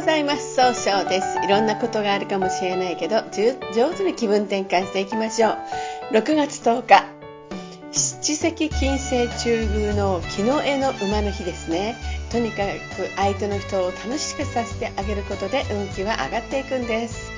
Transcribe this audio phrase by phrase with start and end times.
[0.00, 0.54] ございます。
[0.54, 1.44] 総称です。
[1.44, 3.16] いろんなことがあるかもしれないけど
[3.74, 5.58] 上手に気分転換していきましょう。
[6.14, 7.04] 6月10日。
[7.92, 11.96] 七石金星中宮の木の絵の馬の日ですね。
[12.32, 12.62] とにか
[12.96, 17.29] く相手の人を楽しくさせてあげることで運気は上がっていくんです。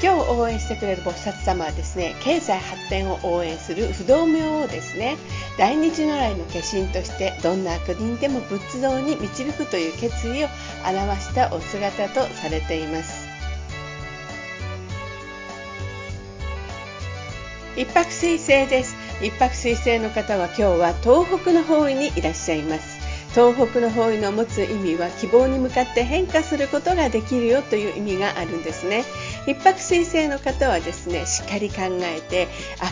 [0.00, 5.16] 今日応援してくれる菩薩様はですね経済発展を応援する不動明王ですね。
[5.58, 10.48] 大日如来の化身としてどんな悪人でも仏道に導くという決意を
[10.86, 13.26] 表したお姿とされています。
[17.76, 18.96] 一泊水星です。
[19.20, 22.97] 一泊水星の方は今日は東北の方位にいらっしゃいます。
[23.34, 29.04] 東北の方位の持つ意味は希望に向かって変化することができるよという意味があるんですね。
[29.46, 32.48] 一泊水星の方はですねしっかり考えて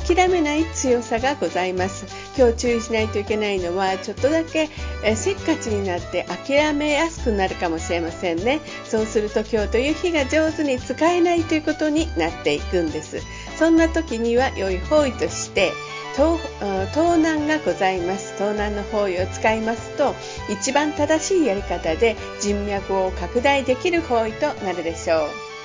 [0.06, 2.06] 諦めない強さがございます。
[2.36, 4.68] 今日注意しないといけないのはちょっとだけ
[5.04, 8.60] えせっかちになって諦めやすくなるかもしれませんね。
[8.84, 13.20] そうすると今日という日が上手に使えないということになっていくんです。
[13.58, 15.72] そんな時には良い方位として
[16.16, 18.38] 盗難がございます。
[18.38, 20.14] 盗難の方位を使いますと
[20.50, 25.55] 一番正しいやり方で人脈を拡大できる方位となるでしょう。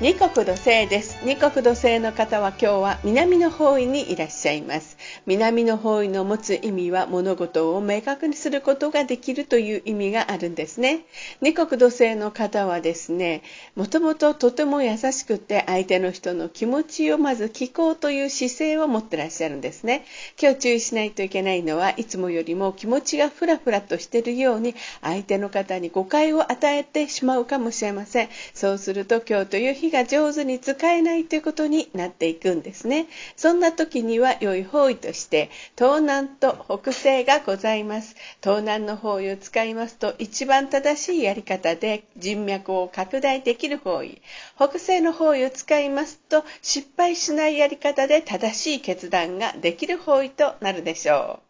[0.00, 1.18] 二国土星です。
[1.24, 4.96] 二国土星の方は今日は南の方位にいらっしゃいます。
[5.26, 11.00] 南の方位の持つ意味は物事を明確にすることができるという意味があるんですね。
[11.40, 13.42] 二国土星の方はですね
[13.74, 20.04] もともととても優しくて相手の人の気持ちをまず聞こうという姿勢を持ってらっしゃるんですね。
[20.40, 28.28] 今日注意しないといけないのはいつもよりも気持ちがふらふらとしているように相手の方に誤解を与えてしまうかもしれません。
[28.54, 33.06] そうすると今日という日が上手に使えないということになっていくんですね。
[33.36, 38.16] そんな時には良い方位として東南と北西がございます。
[38.42, 44.20] 東南の方位を使いますと一番正しいやり方で人脈を拡大できる方位。
[44.56, 51.47] 北西の方位を使いますと失敗しないやり方で正しい決断ができる方位となるでしょう。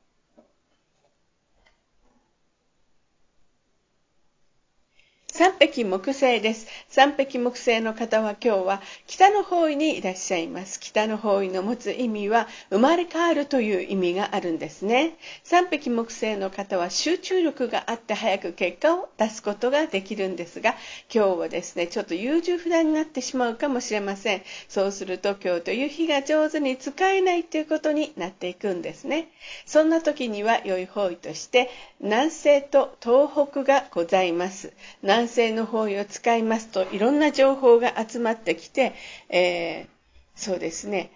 [5.38, 6.66] 三匹木星です。
[6.88, 10.80] 三匹木星の方は今日は北の方位にいらっしゃいます。
[10.80, 15.16] 北の方位の持つ意味は生まれ変わるという意味があるんですね。
[15.44, 20.74] 三匹木星の方は集中力があって早く結果を出すことができるんですが、
[21.14, 24.42] 今日はですね、ちょっと優柔不断になってしまうかもしれません。
[24.68, 29.28] そうすると今日という日が上手に使えないということになっていくんですね。
[29.66, 31.70] そんな時には良い方位として
[32.00, 34.72] 南西と東北がございます。
[35.00, 38.94] 南性の方位を使いますといろんな情報が集まってきて、
[39.28, 39.86] えー、
[40.34, 41.12] そうですね。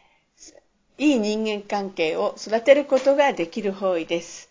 [0.99, 4.51] いい人間関係を育てることができる方位です、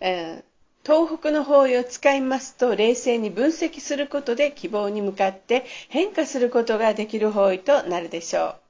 [0.00, 0.44] えー、
[0.84, 8.61] 東北の方位を使いますと冷静に分析することで希望に向かって変化することができる方位となるでしょう。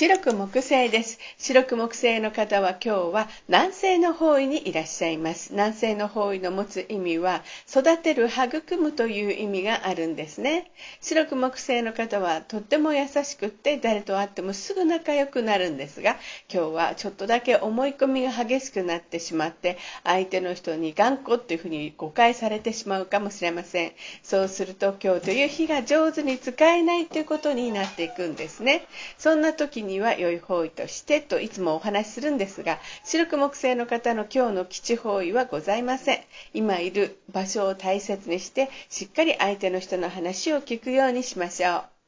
[0.00, 1.18] 白く木星です。
[1.36, 5.52] 白く木星の方は今日は南西の方位にいらっしゃいます。
[5.52, 10.70] 南西の方位の持つ意味は育てる、育むという意味があるんですね。
[11.02, 16.16] 白く木星の方はとっても優しくって誰と会ってもすぐ仲良くなるんですが、
[16.50, 23.92] 今日はちょっとだけ思い込みが激しくなってしまって相手の人に頑固っていうふうに誤解されてしまうかもしれません。
[24.22, 28.86] そうすると今日という日が上手に使えないということになっていくんですね。
[29.18, 36.20] そんな時にには良い方位としてといつもお話しするんですが白く木星の方の今日の基地方位はございません。
[36.54, 41.99] 今いる場所を大切にしてしっかり相手の人の話を聞くようにしましょう。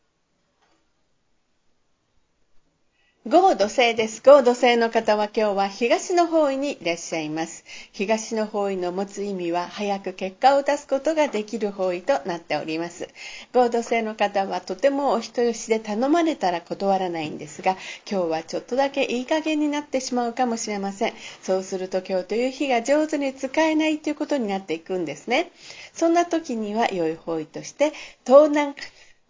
[3.24, 4.20] 合土星です。
[4.20, 7.64] 合土星の方は今日は東の方位にいらっしゃいます。
[7.92, 13.06] 東の方位の持つ意味は早く結果を出すことができる方位となっております。
[13.52, 17.76] 合土星の方はとてもお人よしで頼まれたら断らないんですが、
[18.10, 21.12] 今日はちょっとだけいい加減になってしまうかもしれません。
[21.44, 25.52] そうすると今日という日が上手に使えないということになっていくんですね。
[25.92, 27.92] そんな時には良い方位として、
[28.26, 28.74] 東南、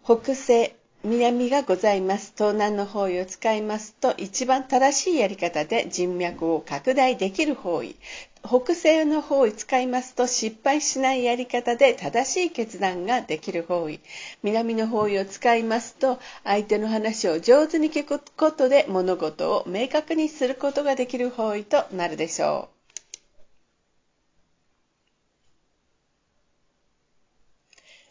[0.03, 2.31] 北西、南がございます。
[2.33, 7.97] 東南の方位を使いますと、一番正しいやり方で人脈を拡大できる方位。
[8.41, 13.99] 北西の方位使いますと失敗しないやり方で正しい決断ができる方位。
[14.43, 22.72] 南の方位を使いますと相手の話を上手に聞くことで物事を明確にすることができる方位となるでしょう。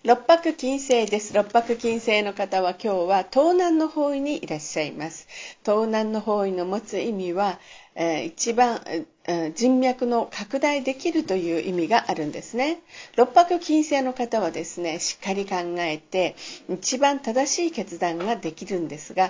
[0.04, 1.32] 六白金星です。
[1.32, 5.28] 六白金星の方は今日は東南の方位にいらっしゃいます。
[5.64, 7.60] 東南の方位の持つ意味は、
[7.94, 12.81] えー、一番、えー、人脈の拡大できるという意味があるんですね。
[13.16, 16.34] 六白金星の方はですね、しっかり考えて
[16.69, 19.26] 一番正しい決断ができるんですが、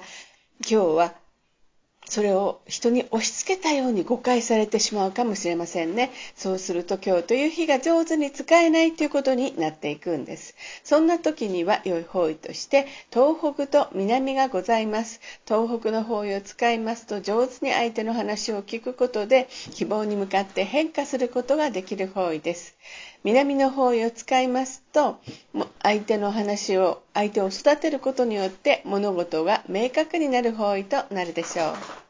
[0.66, 1.14] 今日は
[2.08, 6.10] それを人に押し付けたように誤解されてしまうかもしれませんね。
[6.37, 10.54] そうすると今日という日が上手に使えないということになっていくんです。
[10.84, 15.20] そんな時には良い方位として東北と南がございます。
[15.46, 22.75] 東北の方位を使いますと上手に相手の話を聞くことで希望に向かって変化することができる方位です。
[23.24, 25.20] 南の方位を使いますと
[25.82, 32.01] 相手の話を相手を育てることによって物事が明確になる方位となるでしょう。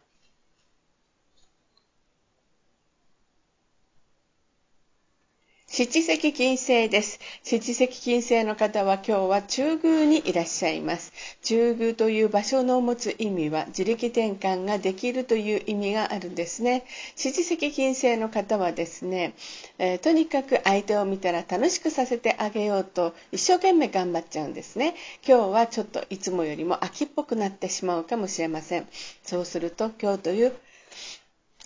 [5.74, 7.18] 七石金星です。
[7.42, 11.14] 七石金星の方は今日は中宮にいらっしゃいます。
[11.40, 16.84] 中宮という場所の持つ意味は自力転換ができるという意味があるんですね。
[17.16, 19.32] 七石金星の方はですね、
[19.78, 24.94] えー、とにかく相手を見たら楽しくさせてあげようと一生懸命頑張っちゃうんですね。
[25.26, 28.86] 今日はちょっといつもよりも秋っぽくなってしまうかもしれません。
[29.22, 30.52] そうすると今日という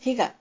[0.00, 0.32] 日が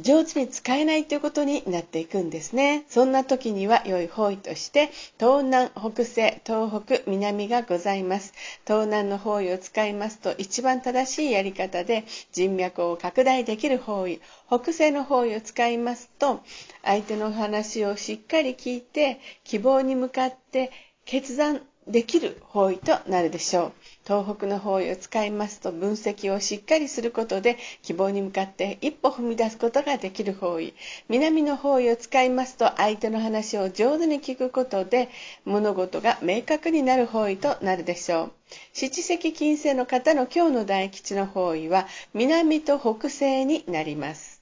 [0.00, 2.84] 上手に使えないということになっていくんですね。
[2.88, 8.34] そんな時には良い方位として東南、北西、東北、南がございます。
[8.66, 14.20] 東南の方位を使いますと一番正しいやり方で人脈を拡大できる方位。
[14.48, 16.40] 北西の方位を使いますと
[16.82, 20.72] 相手の話をしっかり聞いて希望に向かって
[21.04, 23.72] 決断できる方位となるでしょう。
[24.06, 30.74] 東北の方位を使いますと分析をしっかりすることで希望に向かって一歩踏み出すことができる方位。
[31.08, 35.08] 南の方位を使いますと相手の話を上手に聞くことで
[35.44, 38.32] 物事が明確になる方位となるでしょう。
[38.72, 44.33] 七石金星の方の今日の大吉の方位は南と北西になります。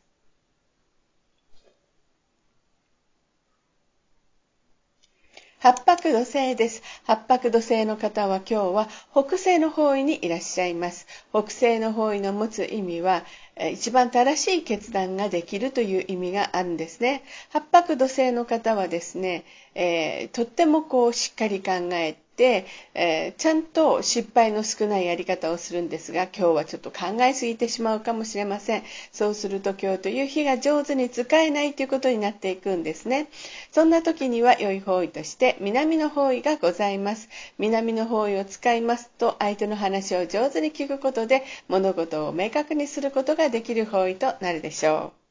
[5.63, 6.83] 八白土星です。
[7.05, 11.07] 八白土星の方は今日は北西の方位にいらっしゃいます。
[11.31, 13.23] 北西の方位の持つ意味は、
[13.71, 17.23] 一番正しい決断ができるという意味があるんですね。
[17.51, 19.45] 八白土星の方はですね、
[19.77, 28.83] えー、とってもこうしっかり考え、えー、ちゃんと失敗の少ないやり方をするんですが今日はちょっと考えすぎてしまうかもしれません。
[29.13, 33.29] そうすると今日という日が上手に使えないということになっていくんですね。
[33.71, 37.29] そんな時には良い方位として南の方位がございます。
[37.59, 45.22] 南の方位を使いますと相手の話を上手に聞くことで物事を明確にすることができる方位となるでしょう。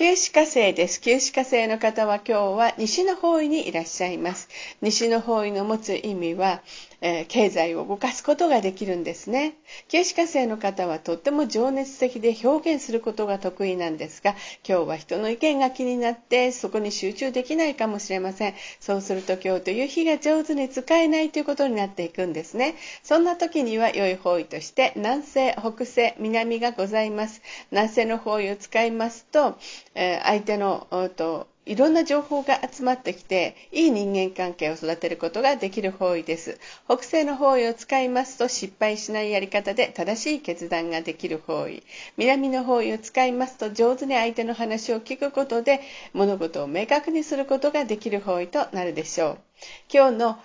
[0.00, 0.98] 九死火星です。
[0.98, 4.48] 九死火星の方は今日は西の方位にいらっしゃいます。
[4.80, 6.62] 西の方位の持つ意味は、
[7.00, 9.54] えー、経済を動かすことができるんですね。
[9.88, 14.36] 九死火星の方はとっても情熱的で表現することが得意なんですが、
[14.68, 18.54] 今日は人の意見が気になってそこに集中できないかもしれません。
[18.80, 22.74] そうすると今日という日が上手に使えないということになっていくんですね。
[23.02, 27.42] そんな時には良い方位として南西、北西、南がございます。
[27.70, 29.56] 南西の方位を使いますと、
[29.94, 30.86] えー、相手の
[31.16, 36.58] といろんな情報が集まってきて、いい人間関係を育てることができる方位です。
[36.86, 41.82] 北西の方位を使いますと失敗しないやり方で正しい決断ができる方位。
[42.16, 45.80] 南の方位を使いますと上手に相手の話を聞くことで
[46.12, 49.49] 物事を明確にすることができる方位となるでしょう。
[49.92, 50.38] 今日の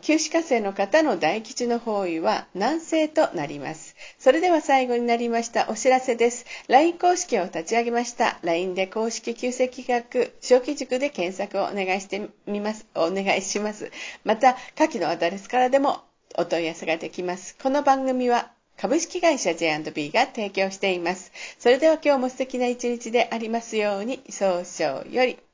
[0.00, 3.94] 旧歯科生の方の大吉の方位は南西となります。
[4.18, 6.46] それでは最後になりましたお知らせです。
[6.68, 8.38] LINE 公式を立ち上げました。
[8.42, 12.86] LINE で公式旧世企画、小規塾で検索をお願いしてみます。
[12.94, 13.90] お願いします。
[14.24, 16.02] また、下記のアドレスからでも
[16.36, 17.56] お問い合わせができます。
[17.62, 21.32] この番組は株式会社 J&B が提供しています。
[21.58, 25.38] それでは今日も素敵な一日でありますように、早々より。